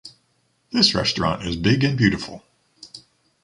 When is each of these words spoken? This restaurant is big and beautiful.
This 0.71 0.95
restaurant 0.95 1.43
is 1.45 1.55
big 1.55 1.83
and 1.83 1.95
beautiful. 1.95 2.43